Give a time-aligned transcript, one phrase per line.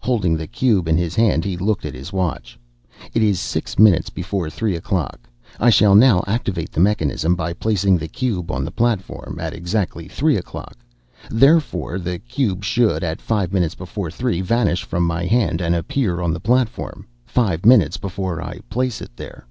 [0.00, 2.58] Holding the cube in his hand he looked at his watch.
[3.14, 5.20] "It is six minutes before three o'clock.
[5.58, 10.08] I shall now activate the mechanism by placing the cube on the platform at exactly
[10.08, 10.76] three o'clock.
[11.30, 16.20] Therefore, the cube should, at five minutes before three, vanish from my hand and appear
[16.20, 19.46] on the platform, five minutes before I place it there."